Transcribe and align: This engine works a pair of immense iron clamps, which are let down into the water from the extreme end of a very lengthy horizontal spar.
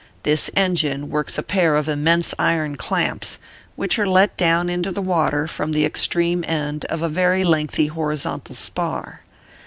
This 0.23 0.49
engine 0.55 1.11
works 1.11 1.37
a 1.37 1.43
pair 1.43 1.75
of 1.75 1.87
immense 1.87 2.33
iron 2.39 2.75
clamps, 2.75 3.37
which 3.75 3.99
are 3.99 4.07
let 4.07 4.35
down 4.35 4.67
into 4.67 4.91
the 4.91 4.99
water 4.99 5.45
from 5.45 5.73
the 5.73 5.85
extreme 5.85 6.43
end 6.47 6.85
of 6.85 7.03
a 7.03 7.07
very 7.07 7.43
lengthy 7.43 7.85
horizontal 7.85 8.55
spar. 8.55 9.21